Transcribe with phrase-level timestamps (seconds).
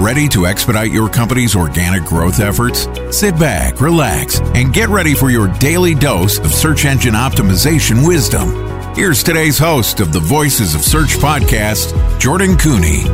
[0.00, 2.88] Ready to expedite your company's organic growth efforts?
[3.14, 8.48] Sit back, relax, and get ready for your daily dose of search engine optimization wisdom.
[8.94, 13.04] Here's today's host of the Voices of Search podcast, Jordan Koene.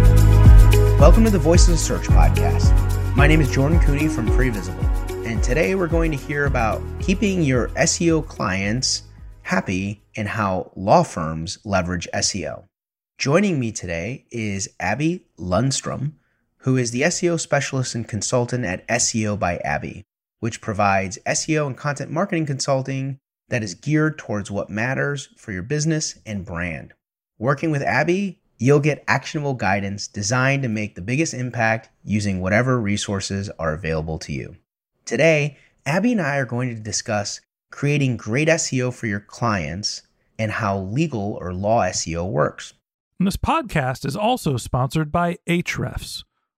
[1.00, 2.72] Welcome to the Voices of Search podcast.
[3.16, 7.42] My name is Jordan Koene from Previsible, and today we're going to hear about keeping
[7.42, 9.02] your SEO clients
[9.42, 12.62] happy and how law firms leverage SEO.
[13.18, 16.12] Joining me today is Abby Lundstrom
[16.66, 20.02] who is the SEO specialist and consultant at SEO by Abby,
[20.40, 25.62] which provides SEO and content marketing consulting that is geared towards what matters for your
[25.62, 26.92] business and brand.
[27.38, 32.80] Working with Abby, you'll get actionable guidance designed to make the biggest impact using whatever
[32.80, 34.56] resources are available to you.
[35.04, 40.02] Today, Abby and I are going to discuss creating great SEO for your clients
[40.36, 42.74] and how legal or law SEO works.
[43.20, 46.24] And this podcast is also sponsored by Ahrefs.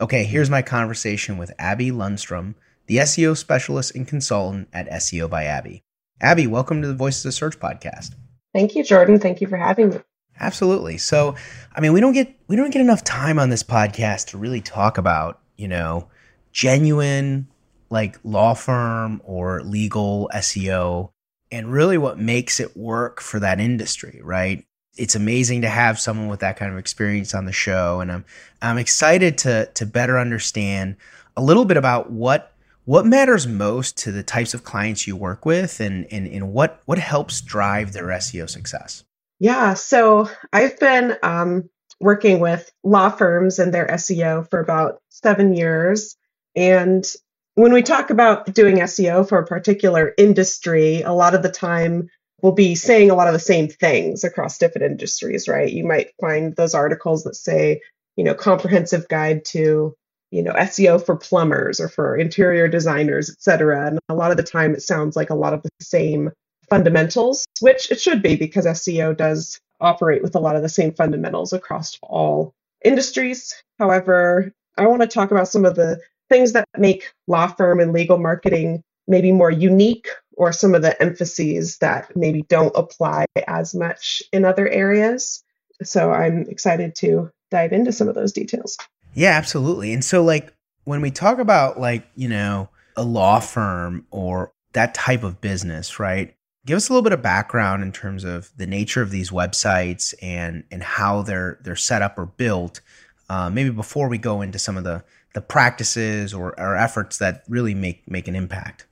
[0.00, 2.54] Okay, here's my conversation with Abby Lundstrom,
[2.86, 5.82] the SEO specialist and consultant at SEO by Abby.
[6.22, 8.14] Abby, welcome to the Voices of Search podcast.
[8.54, 9.20] Thank you, Jordan.
[9.20, 9.98] Thank you for having me.
[10.40, 10.96] Absolutely.
[10.96, 11.34] So,
[11.76, 14.62] I mean, we don't get we don't get enough time on this podcast to really
[14.62, 16.08] talk about, you know,
[16.50, 17.48] genuine
[17.90, 21.10] like law firm or legal SEO
[21.52, 24.64] and really what makes it work for that industry, right?
[25.00, 28.24] It's amazing to have someone with that kind of experience on the show, and I'm
[28.60, 30.96] I'm excited to to better understand
[31.36, 32.52] a little bit about what
[32.84, 36.82] what matters most to the types of clients you work with, and and, and what
[36.84, 39.02] what helps drive their SEO success.
[39.38, 45.54] Yeah, so I've been um, working with law firms and their SEO for about seven
[45.54, 46.14] years,
[46.54, 47.06] and
[47.54, 52.10] when we talk about doing SEO for a particular industry, a lot of the time
[52.42, 55.70] will be saying a lot of the same things across different industries, right?
[55.70, 57.80] You might find those articles that say,
[58.16, 59.94] you know, comprehensive guide to,
[60.30, 63.86] you know, SEO for plumbers or for interior designers, et cetera.
[63.86, 66.30] And a lot of the time it sounds like a lot of the same
[66.68, 70.92] fundamentals, which it should be because SEO does operate with a lot of the same
[70.92, 73.54] fundamentals across all industries.
[73.78, 77.92] However, I want to talk about some of the things that make law firm and
[77.92, 80.08] legal marketing maybe more unique
[80.40, 85.44] or some of the emphases that maybe don't apply as much in other areas.
[85.82, 88.78] So I'm excited to dive into some of those details.
[89.12, 89.92] Yeah, absolutely.
[89.92, 94.94] And so like when we talk about like, you know, a law firm or that
[94.94, 96.34] type of business, right?
[96.64, 100.14] Give us a little bit of background in terms of the nature of these websites
[100.22, 102.80] and and how they're they're set up or built.
[103.28, 105.04] Uh, maybe before we go into some of the
[105.34, 108.86] the practices or, or efforts that really make make an impact.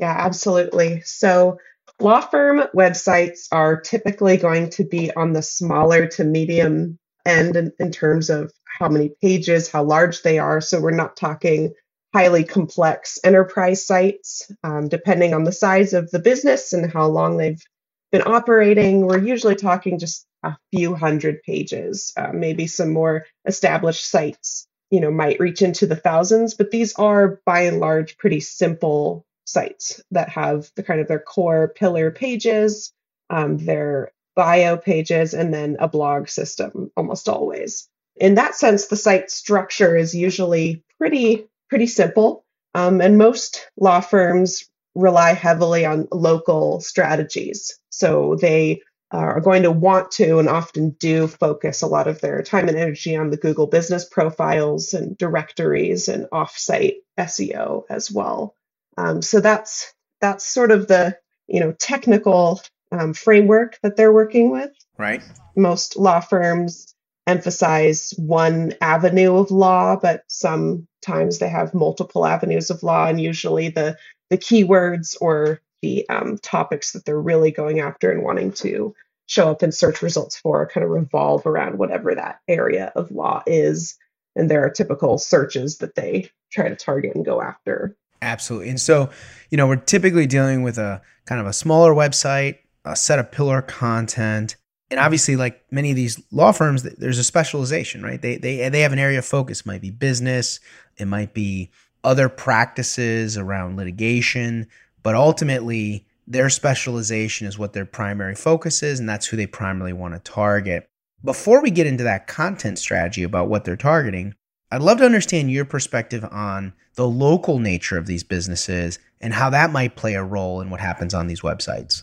[0.00, 1.02] Yeah, absolutely.
[1.02, 1.58] So,
[2.00, 7.70] law firm websites are typically going to be on the smaller to medium end in,
[7.78, 10.62] in, terms of how many pages, how large they are.
[10.62, 11.74] So, we're not talking
[12.14, 14.50] highly complex enterprise sites.
[14.64, 17.62] Um, depending on the size of the business and how long they've
[18.10, 24.10] been operating, we're usually talking just a few hundred pages, uh, maybe some more established
[24.10, 28.40] sites you know, might reach into the thousands, but these are by and large pretty
[28.40, 32.92] simple sites that have the kind of their core pillar pages,
[33.30, 37.88] um, their bio pages, and then a blog system almost always.
[38.16, 42.44] In that sense, the site structure is usually pretty pretty simple,
[42.74, 44.64] um, and most law firms
[44.94, 47.78] rely heavily on local strategies.
[47.90, 48.82] So they
[49.12, 52.76] are going to want to and often do focus a lot of their time and
[52.78, 58.54] energy on the Google business profiles and directories and offsite SEO as well.
[59.00, 61.16] Um, so that's that's sort of the
[61.48, 62.60] you know technical
[62.92, 64.70] um, framework that they're working with.
[64.98, 65.22] Right.
[65.56, 66.94] Most law firms
[67.26, 73.68] emphasize one avenue of law, but sometimes they have multiple avenues of law, and usually
[73.68, 73.96] the
[74.28, 78.94] the keywords or the um, topics that they're really going after and wanting to
[79.26, 83.42] show up in search results for kind of revolve around whatever that area of law
[83.46, 83.96] is.
[84.36, 87.96] And there are typical searches that they try to target and go after.
[88.22, 88.68] Absolutely.
[88.68, 89.10] And so,
[89.50, 93.30] you know, we're typically dealing with a kind of a smaller website, a set of
[93.30, 94.56] pillar content.
[94.90, 98.20] And obviously, like many of these law firms, there's a specialization, right?
[98.20, 99.60] They they they have an area of focus.
[99.60, 100.58] It might be business,
[100.96, 101.70] it might be
[102.02, 104.66] other practices around litigation,
[105.02, 109.92] but ultimately their specialization is what their primary focus is, and that's who they primarily
[109.92, 110.88] want to target.
[111.22, 114.34] Before we get into that content strategy about what they're targeting,
[114.70, 119.50] I'd love to understand your perspective on the local nature of these businesses and how
[119.50, 122.02] that might play a role in what happens on these websites.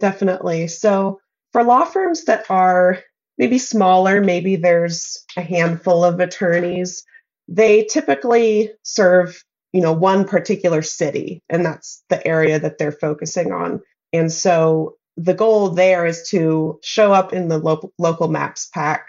[0.00, 0.68] Definitely.
[0.68, 1.20] So,
[1.52, 2.98] for law firms that are
[3.38, 7.04] maybe smaller, maybe there's a handful of attorneys,
[7.48, 9.42] they typically serve
[9.72, 13.80] you know one particular city and that's the area that they're focusing on
[14.12, 19.06] and so the goal there is to show up in the local local maps pack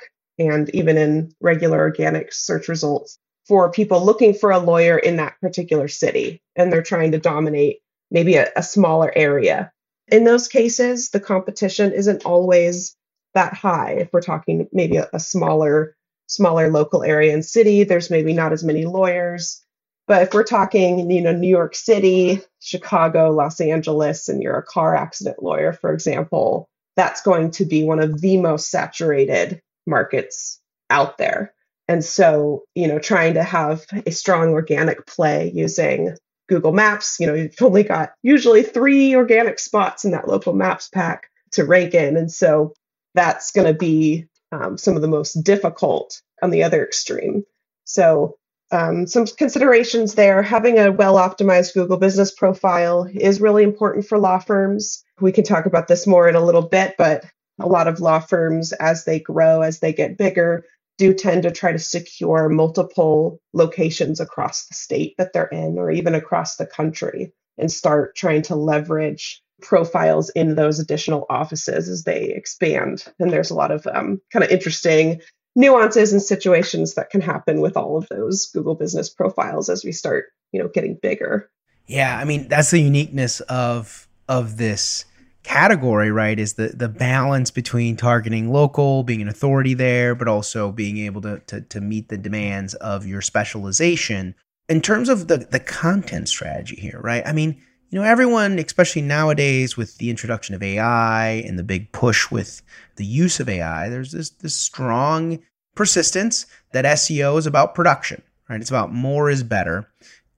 [0.50, 3.18] and even in regular organic search results
[3.48, 7.80] for people looking for a lawyer in that particular city and they're trying to dominate
[8.10, 9.72] maybe a, a smaller area.
[10.08, 12.96] In those cases the competition isn't always
[13.34, 13.94] that high.
[13.94, 15.96] If we're talking maybe a, a smaller
[16.28, 19.64] smaller local area and city there's maybe not as many lawyers.
[20.08, 24.64] But if we're talking, you know, New York City, Chicago, Los Angeles, and you're a
[24.64, 30.60] car accident lawyer, for example, that's going to be one of the most saturated markets
[30.90, 31.54] out there.
[31.88, 36.16] And so, you know, trying to have a strong organic play using
[36.48, 40.90] Google Maps, you know, you've only got usually three organic spots in that local maps
[40.90, 42.18] pack to rank in.
[42.18, 42.74] And so
[43.14, 47.44] that's going to be um, some of the most difficult on the other extreme.
[47.86, 48.38] So
[48.72, 50.42] um, some considerations there.
[50.42, 55.04] Having a well optimized Google business profile is really important for law firms.
[55.20, 57.26] We can talk about this more in a little bit, but
[57.60, 60.64] a lot of law firms, as they grow, as they get bigger,
[60.98, 65.90] do tend to try to secure multiple locations across the state that they're in or
[65.92, 72.04] even across the country and start trying to leverage profiles in those additional offices as
[72.04, 73.06] they expand.
[73.20, 75.22] And there's a lot of um, kind of interesting
[75.56, 79.92] nuances and situations that can happen with all of those Google business profiles as we
[79.92, 81.50] start, you know, getting bigger.
[81.88, 85.06] Yeah, I mean, that's the uniqueness of of this
[85.44, 86.40] category, right?
[86.40, 91.22] Is the the balance between targeting local, being an authority there, but also being able
[91.22, 94.36] to to, to meet the demands of your specialization.
[94.70, 97.26] In terms of the the content strategy here, right?
[97.26, 101.92] I mean, you know, everyone, especially nowadays with the introduction of AI and the big
[101.92, 102.62] push with
[102.96, 105.40] the use of AI, there's this this strong
[105.76, 108.62] persistence that SEO is about production, right?
[108.62, 109.90] It's about more is better.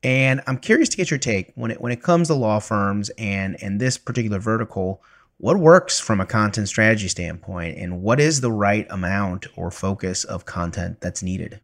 [0.03, 3.09] And I'm curious to get your take when it when it comes to law firms
[3.17, 5.01] and and this particular vertical,
[5.37, 10.23] what works from a content strategy standpoint and what is the right amount or focus
[10.23, 11.61] of content that's needed?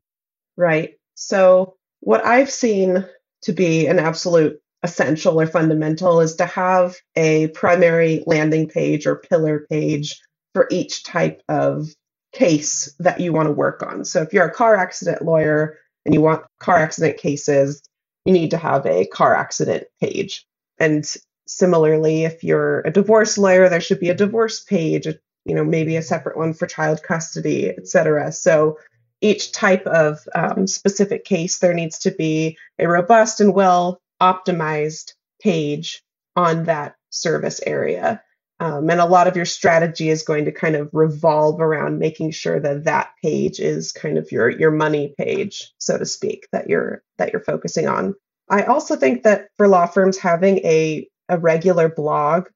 [0.58, 0.96] Right.
[1.15, 3.05] So what I've seen
[3.43, 9.17] to be an absolute essential or fundamental is to have a primary landing page or
[9.17, 10.22] pillar page
[10.53, 11.89] for each type of
[12.31, 14.05] case that you want to work on.
[14.05, 17.81] So if you're a car accident lawyer and you want car accident cases,
[18.29, 20.45] you need to have a car accident page.
[20.77, 21.03] And
[21.48, 25.07] similarly, if you're a divorce lawyer, there should be a divorce page,
[25.45, 28.31] you know, maybe a separate one for child custody, et cetera.
[28.31, 28.77] So
[29.19, 35.13] each type of um, specific case, there needs to be a robust and well optimized
[35.41, 36.03] page
[36.36, 38.21] on that service area.
[38.60, 42.32] Um, and a lot of your strategy is going to kind of revolve around making
[42.32, 46.70] sure that that page is kind of your your money page, so to speak, that
[46.70, 48.16] you're that you're focusing on.
[48.50, 52.48] I also think that for law firms having a a regular blog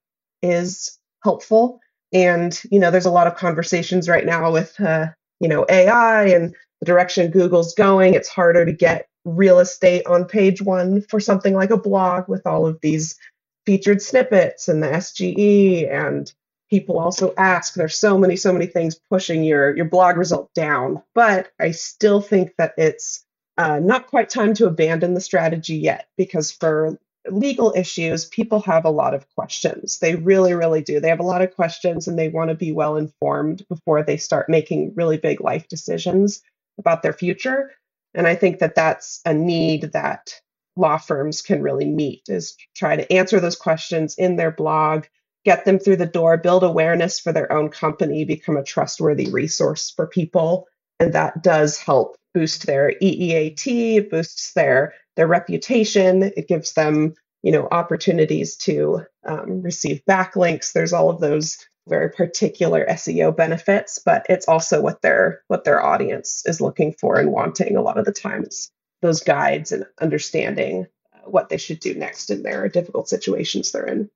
[0.41, 1.81] is helpful.
[2.13, 5.07] And you know, there's a lot of conversations right now with uh,
[5.41, 8.15] you know AI and the direction Google's going.
[8.15, 12.47] It's harder to get real estate on page one for something like a blog with
[12.47, 13.17] all of these
[13.65, 16.31] featured snippets and the SGE and
[16.69, 21.03] people also ask there's so many so many things pushing your your blog result down
[21.13, 23.23] but i still think that it's
[23.59, 26.97] uh, not quite time to abandon the strategy yet because for
[27.29, 29.99] legal issues people have a lot of questions.
[29.99, 30.99] They really really do.
[30.99, 34.17] They have a lot of questions and they want to be well informed before they
[34.17, 36.41] start making really big life decisions
[36.77, 37.71] about their future
[38.13, 40.41] and i think that that's a need that
[40.75, 45.05] law firms can really meet is try to answer those questions in their blog
[45.45, 49.91] get them through the door build awareness for their own company become a trustworthy resource
[49.91, 50.67] for people
[50.99, 56.23] and that does help boost their EEAT, boosts their their reputation.
[56.35, 60.73] It gives them you know opportunities to um, receive backlinks.
[60.73, 65.83] There's all of those very particular SEO benefits, but it's also what their what their
[65.83, 68.71] audience is looking for and wanting a lot of the times.
[69.03, 73.85] Those guides and understanding uh, what they should do next in their difficult situations they're
[73.85, 74.09] in.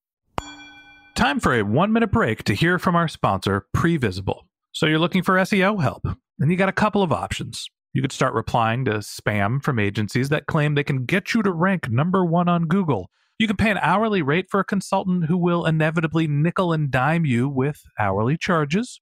[1.13, 4.43] Time for a one minute break to hear from our sponsor, Previsible.
[4.71, 6.07] So you're looking for SEO help,
[6.39, 7.67] and you got a couple of options.
[7.93, 11.51] You could start replying to spam from agencies that claim they can get you to
[11.51, 13.09] rank number one on Google.
[13.39, 17.25] You can pay an hourly rate for a consultant who will inevitably nickel and dime
[17.25, 19.01] you with hourly charges.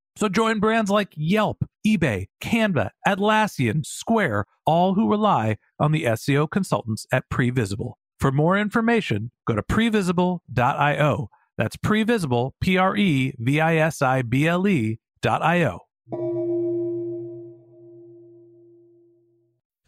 [0.15, 6.49] So join brands like Yelp, eBay, Canva, Atlassian, Square, all who rely on the SEO
[6.49, 7.93] consultants at Previsible.
[8.19, 14.23] For more information, go to previsible.io that's previsible, P R E V I S I
[14.23, 15.79] B L E dot I O.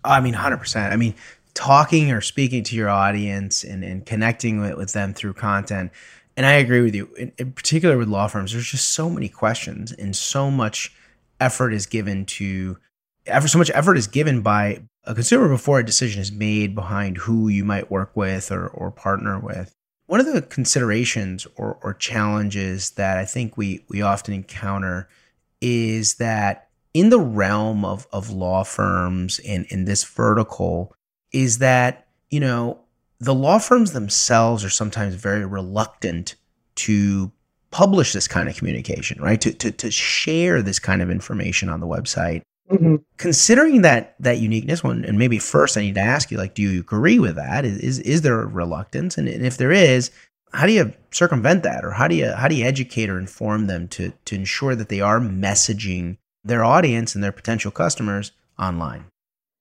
[0.05, 0.91] I mean, 100%.
[0.91, 1.15] I mean,
[1.53, 5.91] talking or speaking to your audience and, and connecting with, with them through content.
[6.35, 9.29] And I agree with you, in, in particular with law firms, there's just so many
[9.29, 10.93] questions and so much
[11.39, 12.77] effort is given to
[13.25, 17.17] effort, so much effort is given by a consumer before a decision is made behind
[17.17, 19.75] who you might work with or, or partner with.
[20.07, 25.07] One of the considerations or, or challenges that I think we, we often encounter
[25.61, 30.93] is that in the realm of, of law firms and in this vertical
[31.31, 32.82] is that, you know,
[33.19, 36.35] the law firms themselves are sometimes very reluctant
[36.75, 37.31] to
[37.71, 39.41] publish this kind of communication, right?
[39.41, 42.41] To, to, to share this kind of information on the website.
[42.71, 42.97] Mm-hmm.
[43.17, 46.61] Considering that that uniqueness, one and maybe first I need to ask you, like, do
[46.61, 47.65] you agree with that?
[47.65, 50.11] Is is, is there a reluctance, and, and if there is,
[50.53, 53.67] how do you circumvent that, or how do you how do you educate or inform
[53.67, 59.05] them to to ensure that they are messaging their audience and their potential customers online?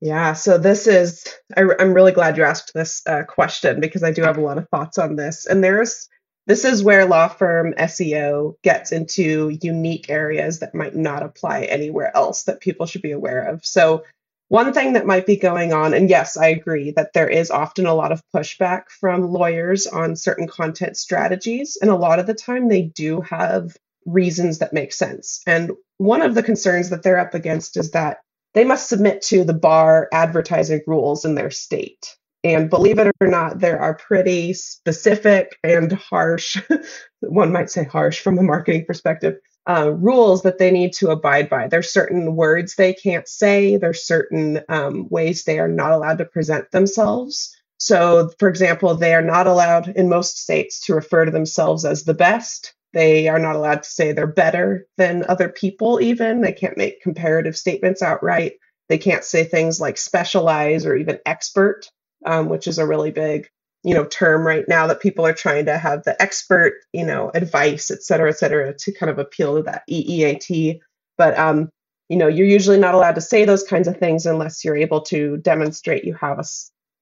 [0.02, 4.10] Yeah, so this is I, am really glad you asked this uh, question because I
[4.10, 6.08] do have a lot of thoughts on this, and there's
[6.48, 12.10] this is where law firm SEO gets into unique areas that might not apply anywhere
[12.16, 13.64] else that people should be aware of.
[13.64, 14.02] So,
[14.48, 17.86] one thing that might be going on, and yes, I agree that there is often
[17.86, 21.78] a lot of pushback from lawyers on certain content strategies.
[21.80, 25.42] And a lot of the time, they do have reasons that make sense.
[25.46, 28.18] And one of the concerns that they're up against is that
[28.54, 32.16] they must submit to the bar advertising rules in their state.
[32.44, 36.60] And believe it or not, there are pretty specific and harsh,
[37.20, 39.36] one might say harsh from a marketing perspective,
[39.68, 41.68] uh, rules that they need to abide by.
[41.68, 46.24] There's certain words they can't say, there's certain um, ways they are not allowed to
[46.24, 47.56] present themselves.
[47.78, 52.04] So, for example, they are not allowed in most states to refer to themselves as
[52.04, 52.74] the best.
[52.94, 56.40] They are not allowed to say they're better than other people, even.
[56.42, 58.54] They can't make comparative statements outright.
[58.88, 61.82] They can't say things like specialize or even expert
[62.26, 63.48] um, which is a really big
[63.84, 67.30] you know term right now that people are trying to have the expert you know
[67.34, 70.82] advice et cetera et cetera to kind of appeal to that eeat
[71.18, 71.70] but um
[72.10, 75.00] you know you're usually not allowed to say those kinds of things unless you're able
[75.02, 76.42] to demonstrate you have a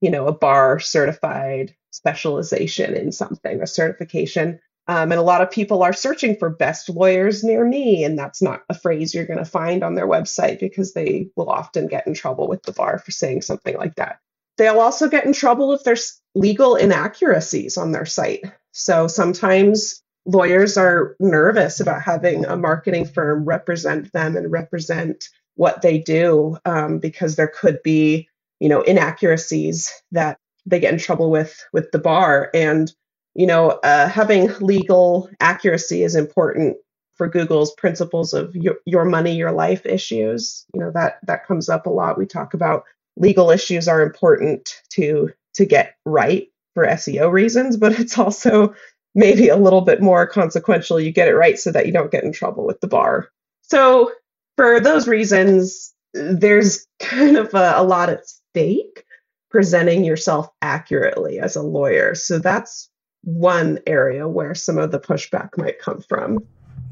[0.01, 5.53] you know a bar certified specialization in something a certification Um, and a lot of
[5.53, 9.39] people are searching for best lawyers near me, and that's not a phrase you're going
[9.39, 12.99] to find on their website because they will often get in trouble with the bar
[12.99, 14.19] for saying something like that.
[14.59, 18.43] They'll also get in trouble if there's legal inaccuracies on their site.
[18.73, 25.83] So sometimes lawyers are nervous about having a marketing firm represent them and represent what
[25.83, 28.29] they do um, because there could be,
[28.59, 32.93] you know, inaccuracies that they get in trouble with with the bar and
[33.35, 36.77] you know, uh, having legal accuracy is important
[37.15, 40.65] for Google's principles of your, your money, your life issues.
[40.75, 42.19] You know that that comes up a lot.
[42.19, 42.85] We talk about
[43.17, 48.75] legal issues are important to to get right for SEO reasons, but it's also
[49.15, 51.01] maybe a little bit more consequential.
[51.01, 53.29] You get it right so that you don't get in trouble with the bar.
[53.63, 54.13] So
[54.57, 59.05] for those reasons, there's kind of a, a lot at stake
[59.51, 62.15] presenting yourself accurately as a lawyer.
[62.15, 62.90] So that's
[63.23, 66.39] one area where some of the pushback might come from.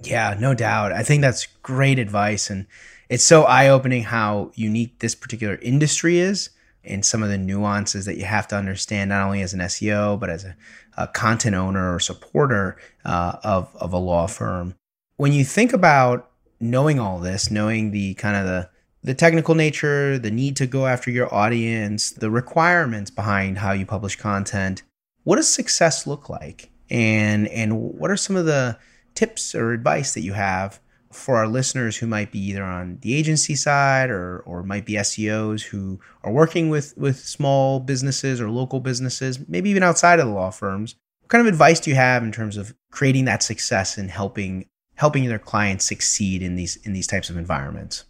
[0.02, 0.92] Yeah, no doubt.
[0.92, 2.50] I think that's great advice.
[2.50, 2.66] And
[3.08, 6.50] it's so eye opening how unique this particular industry is
[6.84, 10.18] and some of the nuances that you have to understand, not only as an SEO,
[10.18, 10.56] but as a,
[10.96, 14.74] a content owner or supporter uh, of, of a law firm.
[15.16, 16.30] When you think about
[16.60, 18.70] knowing all this, knowing the kind of the
[19.04, 23.86] the technical nature, the need to go after your audience, the requirements behind how you
[23.86, 24.82] publish content,
[25.28, 26.70] what does success look like?
[26.88, 28.78] And and what are some of the
[29.14, 30.80] tips or advice that you have
[31.12, 34.94] for our listeners who might be either on the agency side or or might be
[34.94, 40.26] SEOs who are working with with small businesses or local businesses, maybe even outside of
[40.26, 40.94] the law firms?
[41.20, 44.70] What kind of advice do you have in terms of creating that success and helping
[44.94, 48.06] helping their clients succeed in these in these types of environments?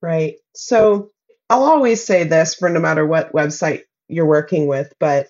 [0.00, 0.36] Right.
[0.54, 1.10] So
[1.48, 5.26] I'll always say this for no matter what website you're working with, but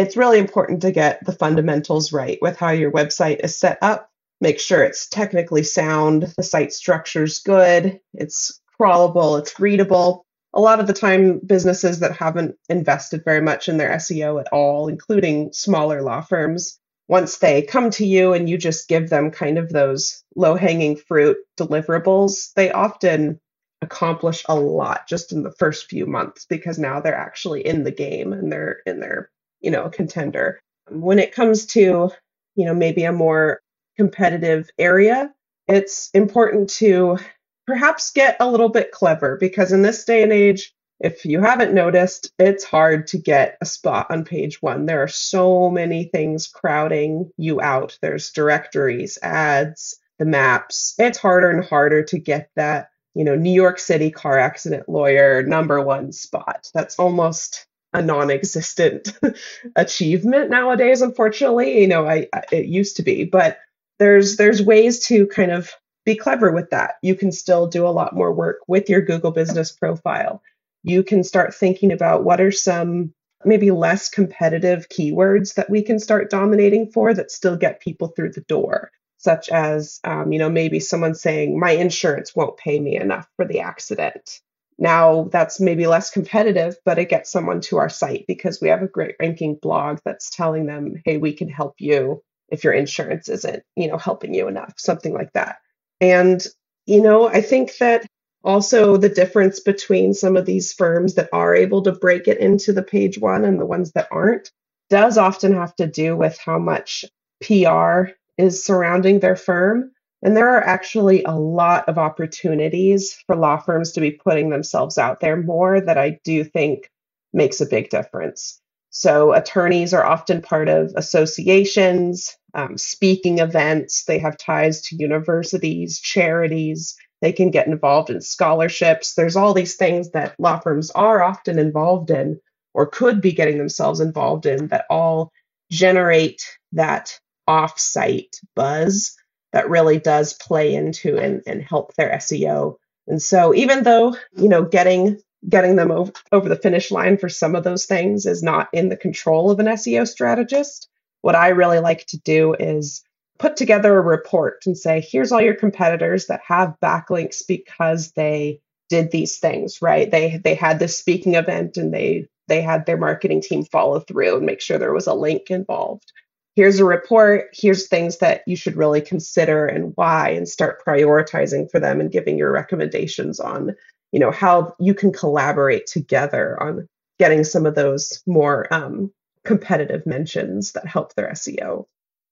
[0.00, 4.10] it's really important to get the fundamentals right with how your website is set up.
[4.40, 10.24] Make sure it's technically sound, the site structure's good, it's crawlable, it's readable.
[10.54, 14.48] A lot of the time, businesses that haven't invested very much in their SEO at
[14.52, 19.30] all, including smaller law firms, once they come to you and you just give them
[19.30, 23.38] kind of those low hanging fruit deliverables, they often
[23.82, 27.90] accomplish a lot just in the first few months because now they're actually in the
[27.90, 30.60] game and they're in their you know, a contender.
[30.90, 32.10] When it comes to,
[32.56, 33.60] you know, maybe a more
[33.96, 35.32] competitive area,
[35.68, 37.18] it's important to
[37.66, 41.72] perhaps get a little bit clever because in this day and age, if you haven't
[41.72, 44.84] noticed, it's hard to get a spot on page one.
[44.84, 47.98] There are so many things crowding you out.
[48.02, 50.94] There's directories, ads, the maps.
[50.98, 55.42] It's harder and harder to get that, you know, New York City car accident lawyer
[55.42, 56.68] number one spot.
[56.74, 59.18] That's almost a non-existent
[59.76, 61.80] achievement nowadays unfortunately.
[61.80, 63.58] You know I, I, it used to be but
[63.98, 65.70] there's there's ways to kind of
[66.04, 66.94] be clever with that.
[67.02, 70.42] You can still do a lot more work with your google business profile.
[70.82, 73.12] You can start thinking about what are some
[73.44, 78.32] maybe less competitive keywords that we can start dominating for that still get people through
[78.32, 82.96] the door such as um, you know maybe someone saying my insurance won't pay me
[82.96, 84.40] enough for the accident
[84.80, 88.82] now that's maybe less competitive, but it gets someone to our site because we have
[88.82, 93.28] a great ranking blog that's telling them, hey, we can help you if your insurance
[93.28, 95.58] isn't, you know, helping you enough, something like that.
[96.00, 96.44] And,
[96.86, 98.06] you know, I think that
[98.42, 102.72] also the difference between some of these firms that are able to break it into
[102.72, 104.50] the page one and the ones that aren't
[104.88, 107.04] does often have to do with how much
[107.44, 109.92] PR is surrounding their firm.
[110.22, 114.98] And there are actually a lot of opportunities for law firms to be putting themselves
[114.98, 116.90] out there more that I do think
[117.32, 118.60] makes a big difference.
[118.90, 124.04] So, attorneys are often part of associations, um, speaking events.
[124.04, 126.96] They have ties to universities, charities.
[127.20, 129.14] They can get involved in scholarships.
[129.14, 132.40] There's all these things that law firms are often involved in
[132.74, 135.30] or could be getting themselves involved in that all
[135.70, 139.14] generate that off-site buzz
[139.52, 142.76] that really does play into and, and help their SEO.
[143.06, 147.28] And so even though, you know, getting getting them over, over the finish line for
[147.28, 150.88] some of those things is not in the control of an SEO strategist,
[151.22, 153.02] what I really like to do is
[153.38, 158.60] put together a report and say, here's all your competitors that have backlinks because they
[158.90, 160.10] did these things, right?
[160.10, 164.36] They they had this speaking event and they they had their marketing team follow through
[164.36, 166.12] and make sure there was a link involved
[166.56, 171.70] here's a report, here's things that you should really consider and why, and start prioritizing
[171.70, 173.74] for them and giving your recommendations on,
[174.12, 179.12] you know, how you can collaborate together on getting some of those more um,
[179.44, 181.86] competitive mentions that help their SEO.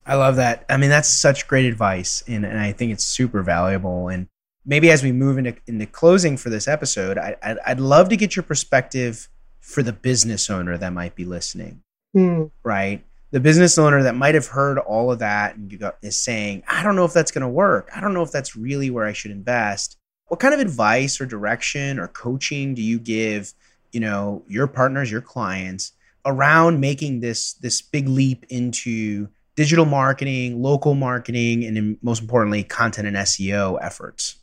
[0.06, 0.64] I love that.
[0.68, 4.08] I mean, that's such great advice, and, and I think it's super valuable.
[4.08, 4.26] And
[4.64, 8.16] maybe as we move into into closing for this episode, I, I'd, I'd love to
[8.16, 9.28] get your perspective
[9.60, 11.82] for the business owner that might be listening,
[12.16, 12.50] Mm.
[12.64, 13.04] right?
[13.30, 16.62] The business owner that might have heard all of that and you go, is saying,
[16.66, 17.90] I don't know if that's going to work.
[17.94, 19.96] I don't know if that's really where I should invest.
[20.28, 23.52] What kind of advice or direction or coaching do you give,
[23.92, 25.92] you know, your partners, your clients
[26.24, 33.08] around making this this big leap into digital marketing, local marketing, and most importantly, content
[33.08, 34.36] and SEO efforts?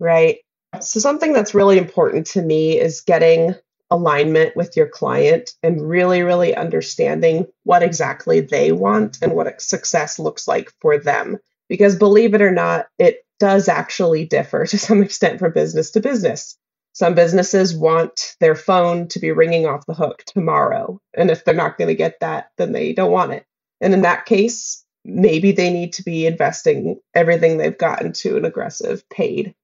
[0.00, 0.38] Right.
[0.80, 3.54] So, something that's really important to me is getting
[3.90, 10.18] alignment with your client and really, really understanding what exactly they want and what success
[10.18, 11.38] looks like for them.
[11.68, 16.00] Because believe it or not, it does actually differ to some extent from business to
[16.00, 16.56] business.
[16.92, 21.00] Some businesses want their phone to be ringing off the hook tomorrow.
[21.16, 23.46] And if they're not going to get that, then they don't want it.
[23.80, 28.44] And in that case, maybe they need to be investing everything they've got into an
[28.44, 29.54] aggressive paid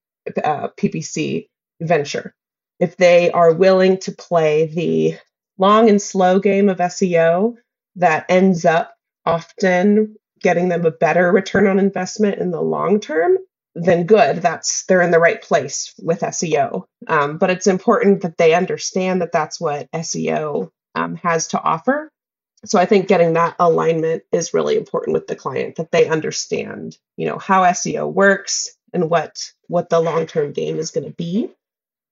[0.42, 1.48] uh, PPC
[1.80, 2.34] venture.
[2.80, 5.18] If they are willing to play the
[5.58, 7.54] long and slow game of SEO
[7.96, 13.38] that ends up often getting them a better return on investment in the long term,
[13.74, 14.36] then good.
[14.36, 16.84] That's they're in the right place with SEO.
[17.08, 22.10] Um, but it's important that they understand that that's what SEO um, has to offer.
[22.64, 26.96] So I think getting that alignment is really important with the client that they understand,
[27.16, 31.12] you know, how SEO works and what what the long term game is going to
[31.12, 31.50] be.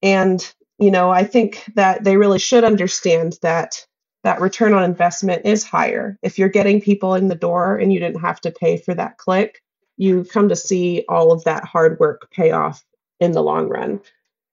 [0.03, 3.87] And you know, I think that they really should understand that
[4.25, 6.19] that return on investment is higher.
[6.23, 9.19] If you're getting people in the door and you didn't have to pay for that
[9.19, 9.63] click,
[9.97, 12.85] you come to see all of that hard work pay off
[13.21, 14.01] in the long run.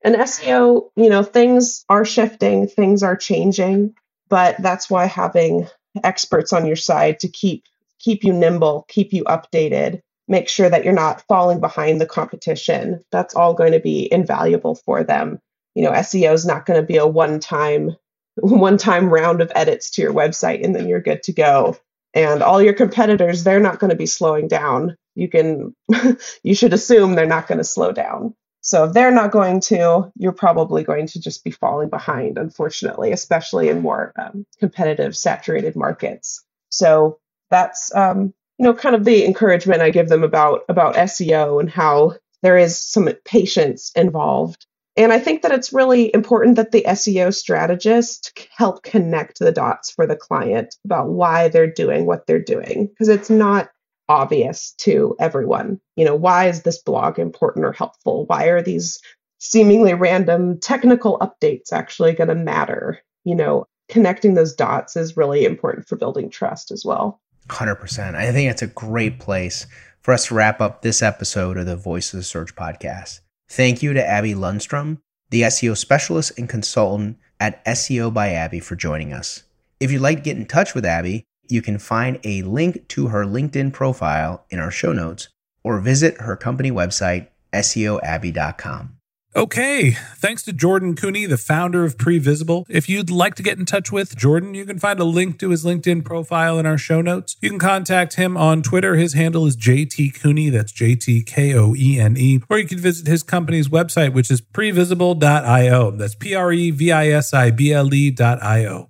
[0.04, 3.96] And SEO, you know, things are shifting, things are changing,
[4.30, 5.68] but that's why having
[6.04, 7.66] experts on your side to keep
[8.00, 13.04] keep you nimble, keep you updated, make sure that you're not falling behind the competition.
[13.12, 15.40] That's all going to be invaluable for them.
[15.76, 17.96] You know, SEO is not going to be a one-time
[18.42, 21.78] one-time round of edits to your website and then you're good to go.
[22.14, 24.96] And all your competitors, they're not going to be slowing down.
[25.16, 25.76] You can
[26.44, 28.36] you should assume they're not going to slow down.
[28.62, 33.12] So if they're not going to, you're probably going to just be falling behind, unfortunately,
[33.12, 36.44] especially in more um, competitive, saturated markets.
[36.70, 41.60] So that's um, you know kind of the encouragement I give them about about SEO
[41.60, 44.66] and how there is some patience involved.
[44.98, 49.92] And I think that it's really important that the SEO strategist help connect the dots
[49.92, 53.70] for the client about why they're doing what they're doing because it's not
[54.10, 55.80] obvious to everyone.
[55.96, 58.26] You know, why is this blog important or helpful?
[58.26, 59.00] Why are these
[59.38, 63.00] seemingly random technical updates actually going to matter?
[63.24, 67.22] You know, connecting those dots is really important for building trust as well.
[67.50, 68.16] 100%.
[68.16, 69.68] I think it's a great place
[70.02, 73.20] for us to wrap up this episode of the Voice of the Search podcast.
[73.50, 78.76] Thank you to Abby Lundstrom, the SEO specialist and consultant at SEO by Abby, for
[78.76, 79.44] joining us.
[79.80, 83.08] If you'd like to get in touch with Abby, you can find a link to
[83.08, 85.30] her LinkedIn profile in our show notes
[85.64, 88.99] or visit her company website, SEOabby.com.
[89.36, 92.66] Okay, thanks to Jordan Koene, the founder of Previsible.
[92.68, 95.52] If you'd like to get in touch with Jordan, you can find a link to
[95.52, 97.38] his LinkedIn profile in our show notes.
[97.40, 98.96] You can contact him on Twitter.
[98.96, 102.42] His handle is JT Koene, that's J T K O E N E.
[102.50, 105.92] Or you can visit his company's website, which is previsible.io.
[105.92, 108.90] That's P R E V I S I B L E.io.